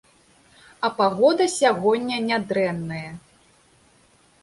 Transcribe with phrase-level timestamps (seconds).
[0.87, 3.07] А пагода сягоння нядрэнная.